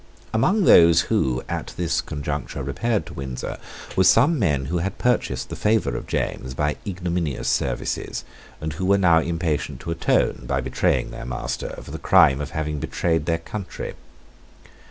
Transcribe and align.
Among 0.33 0.63
those 0.63 1.01
who, 1.01 1.43
at 1.47 1.75
this 1.77 2.01
conjuncture, 2.01 2.63
repaired 2.63 3.05
to 3.05 3.13
Windsor 3.13 3.59
were 3.95 4.03
some 4.03 4.39
men 4.39 4.65
who 4.65 4.79
had 4.79 4.97
purchased 4.97 5.49
the 5.49 5.55
favour 5.55 5.95
of 5.95 6.07
James 6.07 6.55
by 6.55 6.77
ignominious 6.87 7.47
services, 7.47 8.23
and 8.59 8.73
who 8.73 8.87
were 8.87 8.97
now 8.97 9.19
impatient 9.19 9.79
to 9.81 9.91
atone, 9.91 10.45
by 10.47 10.59
betraying 10.59 11.11
their 11.11 11.23
master, 11.27 11.75
for 11.83 11.91
the 11.91 11.99
crime 11.99 12.41
of 12.41 12.49
having 12.49 12.79
betrayed 12.79 13.27
their 13.27 13.37
country. 13.37 13.93